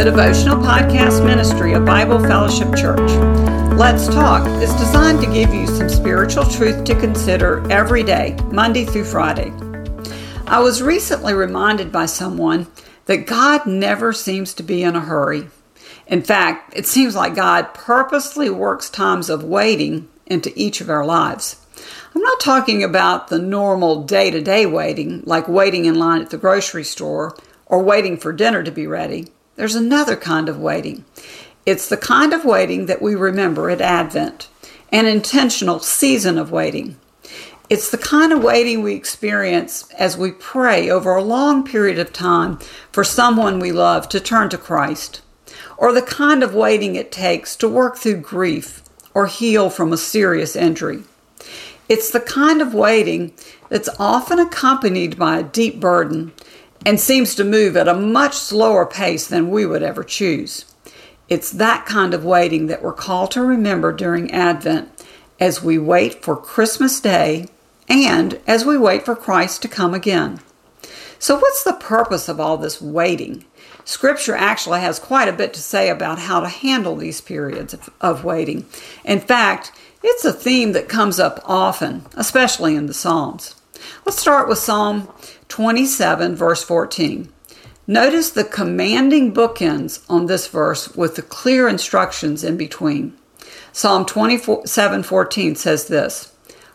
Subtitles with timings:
[0.00, 3.10] the devotional podcast ministry of Bible Fellowship Church.
[3.76, 8.86] Let's Talk is designed to give you some spiritual truth to consider every day, Monday
[8.86, 9.52] through Friday.
[10.46, 12.68] I was recently reminded by someone
[13.04, 15.50] that God never seems to be in a hurry.
[16.06, 21.04] In fact, it seems like God purposely works times of waiting into each of our
[21.04, 21.56] lives.
[22.14, 26.30] I'm not talking about the normal day to day waiting, like waiting in line at
[26.30, 29.26] the grocery store or waiting for dinner to be ready.
[29.60, 31.04] There's another kind of waiting.
[31.66, 34.48] It's the kind of waiting that we remember at Advent,
[34.90, 36.96] an intentional season of waiting.
[37.68, 42.10] It's the kind of waiting we experience as we pray over a long period of
[42.10, 42.58] time
[42.90, 45.20] for someone we love to turn to Christ,
[45.76, 48.82] or the kind of waiting it takes to work through grief
[49.12, 51.02] or heal from a serious injury.
[51.86, 53.34] It's the kind of waiting
[53.68, 56.32] that's often accompanied by a deep burden
[56.84, 60.64] and seems to move at a much slower pace than we would ever choose.
[61.28, 64.88] It's that kind of waiting that we're called to remember during Advent
[65.38, 67.46] as we wait for Christmas Day
[67.88, 70.40] and as we wait for Christ to come again.
[71.18, 73.44] So, what's the purpose of all this waiting?
[73.84, 77.90] Scripture actually has quite a bit to say about how to handle these periods of,
[78.00, 78.66] of waiting.
[79.04, 83.54] In fact, it's a theme that comes up often, especially in the Psalms.
[84.04, 85.08] Let's start with Psalm
[85.48, 87.32] 27, verse 14.
[87.86, 93.16] Notice the commanding bookends on this verse with the clear instructions in between.
[93.72, 96.32] Psalm 27, 14 says this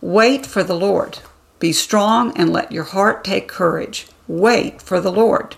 [0.00, 1.18] Wait for the Lord.
[1.58, 4.06] Be strong and let your heart take courage.
[4.26, 5.56] Wait for the Lord.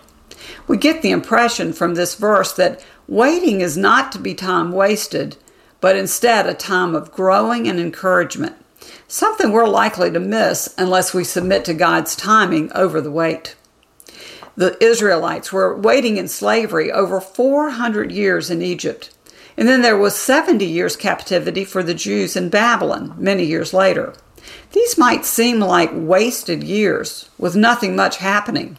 [0.67, 5.37] We get the impression from this verse that waiting is not to be time wasted,
[5.79, 8.55] but instead a time of growing and encouragement,
[9.07, 13.55] something we're likely to miss unless we submit to God's timing over the wait.
[14.55, 19.09] The Israelites were waiting in slavery over 400 years in Egypt.
[19.57, 24.13] And then there was 70 years captivity for the Jews in Babylon many years later.
[24.71, 28.77] These might seem like wasted years with nothing much happening,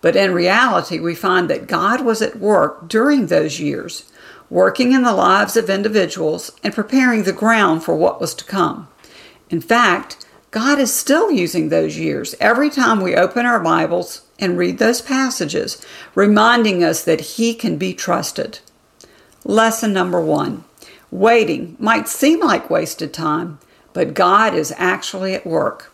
[0.00, 4.10] but in reality, we find that God was at work during those years,
[4.50, 8.88] working in the lives of individuals and preparing the ground for what was to come.
[9.52, 14.56] In fact, God is still using those years every time we open our Bibles and
[14.56, 18.60] read those passages, reminding us that He can be trusted.
[19.44, 20.64] Lesson number one
[21.10, 23.58] Waiting might seem like wasted time,
[23.92, 25.92] but God is actually at work.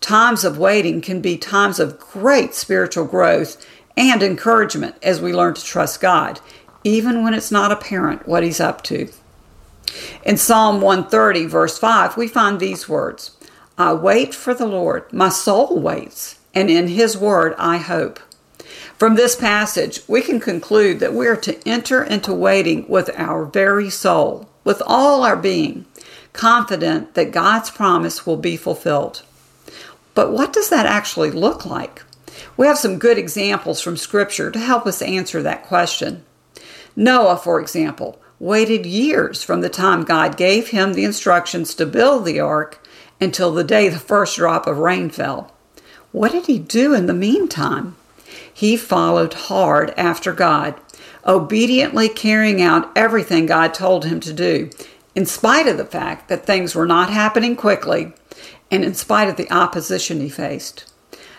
[0.00, 3.66] Times of waiting can be times of great spiritual growth
[3.96, 6.40] and encouragement as we learn to trust God
[6.84, 9.08] even when it's not apparent what he's up to.
[10.24, 13.36] In Psalm 130, verse 5, we find these words
[13.78, 18.20] I wait for the Lord, my soul waits, and in his word I hope.
[18.98, 23.46] From this passage, we can conclude that we are to enter into waiting with our
[23.46, 25.86] very soul, with all our being,
[26.34, 29.22] confident that God's promise will be fulfilled.
[30.14, 32.02] But what does that actually look like?
[32.56, 36.24] We have some good examples from Scripture to help us answer that question.
[36.94, 42.24] Noah, for example, waited years from the time God gave him the instructions to build
[42.24, 42.82] the ark
[43.20, 45.52] until the day the first drop of rain fell.
[46.10, 47.96] What did he do in the meantime?
[48.52, 50.74] He followed hard after God,
[51.26, 54.70] obediently carrying out everything God told him to do,
[55.14, 58.12] in spite of the fact that things were not happening quickly
[58.70, 60.90] and in spite of the opposition he faced.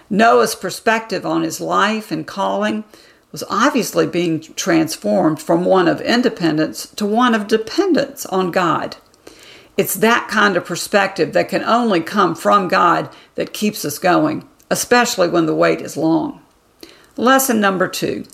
[0.09, 2.83] Noah's perspective on his life and calling
[3.31, 8.97] was obviously being transformed from one of independence to one of dependence on God.
[9.77, 14.47] It's that kind of perspective that can only come from God that keeps us going,
[14.69, 16.41] especially when the wait is long.
[17.17, 18.25] Lesson number two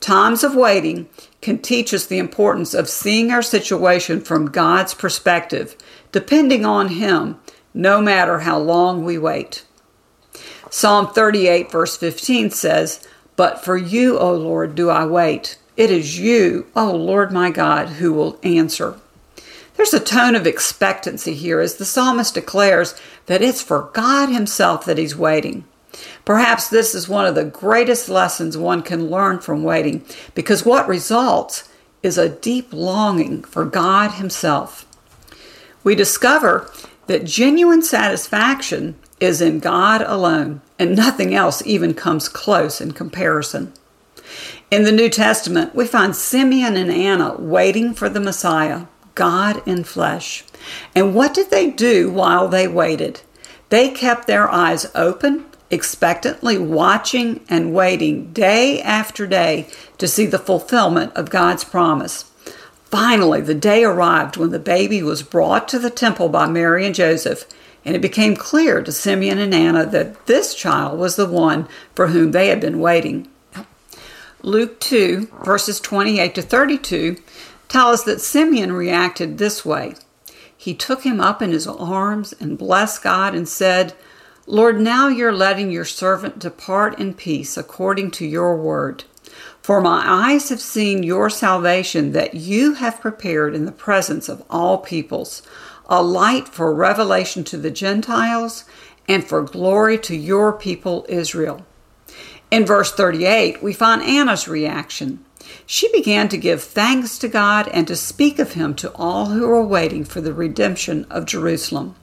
[0.00, 1.08] times of waiting
[1.40, 5.76] can teach us the importance of seeing our situation from God's perspective,
[6.12, 7.38] depending on Him,
[7.72, 9.64] no matter how long we wait.
[10.70, 15.58] Psalm 38, verse 15 says, but for you, O Lord, do I wait.
[15.76, 18.96] It is you, O Lord my God, who will answer.
[19.76, 24.86] There's a tone of expectancy here as the psalmist declares that it's for God Himself
[24.86, 25.64] that He's waiting.
[26.24, 30.04] Perhaps this is one of the greatest lessons one can learn from waiting
[30.34, 31.68] because what results
[32.02, 34.86] is a deep longing for God Himself.
[35.84, 36.70] We discover
[37.06, 43.72] that genuine satisfaction is in God alone, and nothing else even comes close in comparison.
[44.70, 49.84] In the New Testament, we find Simeon and Anna waiting for the Messiah, God in
[49.84, 50.44] flesh.
[50.94, 53.20] And what did they do while they waited?
[53.68, 60.38] They kept their eyes open expectantly watching and waiting day after day to see the
[60.38, 62.30] fulfillment of God's promise.
[62.96, 66.94] Finally, the day arrived when the baby was brought to the temple by Mary and
[66.94, 67.44] Joseph,
[67.84, 72.06] and it became clear to Simeon and Anna that this child was the one for
[72.06, 73.28] whom they had been waiting.
[74.40, 77.18] Luke 2, verses 28 to 32,
[77.68, 79.96] tell us that Simeon reacted this way.
[80.56, 83.92] He took him up in his arms and blessed God and said,
[84.46, 89.04] Lord, now you're letting your servant depart in peace according to your word.
[89.66, 94.44] For my eyes have seen your salvation that you have prepared in the presence of
[94.48, 95.42] all peoples,
[95.86, 98.62] a light for revelation to the Gentiles
[99.08, 101.66] and for glory to your people Israel.
[102.48, 105.24] In verse 38, we find Anna's reaction.
[105.66, 109.48] She began to give thanks to God and to speak of him to all who
[109.48, 111.96] were waiting for the redemption of Jerusalem.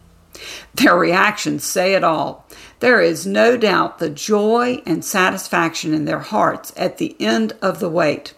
[0.75, 2.45] Their reactions say it all.
[2.79, 7.79] There is no doubt the joy and satisfaction in their hearts at the end of
[7.79, 8.33] the wait,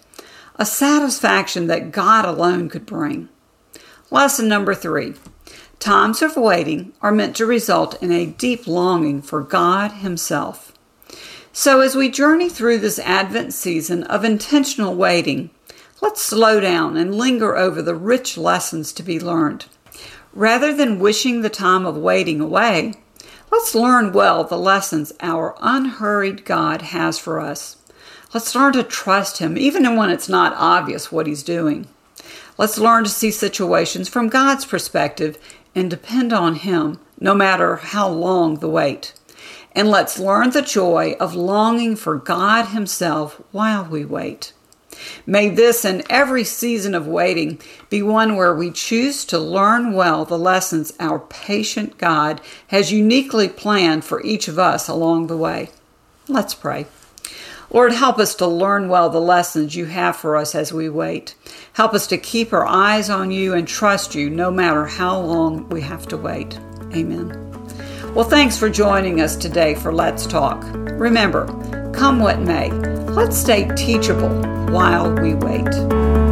[0.55, 3.29] a satisfaction that God alone could bring.
[4.11, 5.15] Lesson number three
[5.79, 10.71] Times of waiting are meant to result in a deep longing for God Himself.
[11.51, 15.51] So, as we journey through this Advent season of intentional waiting,
[16.01, 19.65] let's slow down and linger over the rich lessons to be learned.
[20.35, 22.93] Rather than wishing the time of waiting away,
[23.53, 27.77] let's learn well the lessons our unhurried God has for us.
[28.33, 31.87] Let's learn to trust Him even when it's not obvious what He's doing.
[32.57, 35.37] Let's learn to see situations from God's perspective
[35.73, 39.13] and depend on Him no matter how long the wait.
[39.71, 44.51] And let's learn the joy of longing for God Himself while we wait.
[45.25, 47.59] May this and every season of waiting
[47.89, 53.49] be one where we choose to learn well the lessons our patient God has uniquely
[53.49, 55.69] planned for each of us along the way.
[56.27, 56.87] Let's pray.
[57.71, 61.35] Lord, help us to learn well the lessons you have for us as we wait.
[61.73, 65.67] Help us to keep our eyes on you and trust you no matter how long
[65.69, 66.57] we have to wait.
[66.93, 67.29] Amen.
[68.13, 70.63] Well, thanks for joining us today for Let's Talk.
[70.73, 71.47] Remember,
[71.91, 72.69] come what may,
[73.15, 74.29] let's stay teachable
[74.71, 76.24] while we wait.